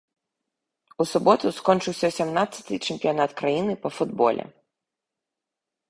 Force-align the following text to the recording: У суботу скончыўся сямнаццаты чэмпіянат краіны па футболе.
У 1.03 1.05
суботу 1.11 1.45
скончыўся 1.59 2.07
сямнаццаты 2.17 2.73
чэмпіянат 2.91 3.31
краіны 3.43 3.73
па 3.85 3.89
футболе. 3.97 4.43